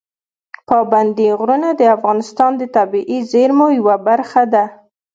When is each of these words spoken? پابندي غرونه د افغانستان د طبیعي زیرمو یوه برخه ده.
پابندي 0.69 1.27
غرونه 1.39 1.69
د 1.75 1.81
افغانستان 1.95 2.51
د 2.57 2.63
طبیعي 2.75 3.19
زیرمو 3.31 3.67
یوه 3.79 3.95
برخه 4.07 4.43
ده. 4.53 4.65